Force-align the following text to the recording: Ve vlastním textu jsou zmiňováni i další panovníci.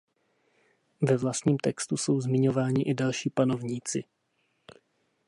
Ve 1.01 1.17
vlastním 1.17 1.57
textu 1.57 1.97
jsou 1.97 2.21
zmiňováni 2.21 2.83
i 2.83 2.93
další 2.93 3.29
panovníci. 3.29 4.03